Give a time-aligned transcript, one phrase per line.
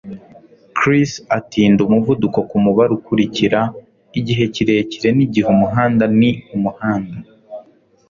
[0.77, 3.59] Chris atinda umuvuduko kumubare ukurikira
[4.19, 7.17] Igihe kirekire nigihe, umuhanda ni umuhanda.